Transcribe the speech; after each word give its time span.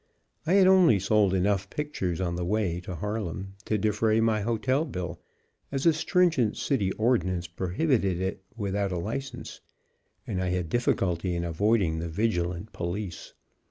I 0.47 0.53
had 0.53 0.65
only 0.65 0.97
sold 0.97 1.31
enough 1.31 1.69
pictures 1.69 2.19
on 2.19 2.35
the 2.35 2.43
way 2.43 2.79
to 2.85 2.95
Harlem 2.95 3.53
to 3.65 3.77
defray 3.77 4.19
my 4.19 4.41
hotel 4.41 4.83
bill, 4.83 5.19
as 5.71 5.85
a 5.85 5.93
stringent 5.93 6.57
city 6.57 6.91
ordinance 6.93 7.45
prohibited 7.45 8.19
it 8.19 8.41
without 8.57 8.91
a 8.91 8.97
license, 8.97 9.61
and 10.25 10.41
I 10.41 10.49
had 10.49 10.69
difficulty 10.69 11.35
in 11.35 11.43
avoiding 11.43 11.99
the 11.99 12.09
vigilant 12.09 12.73
police. 12.73 13.33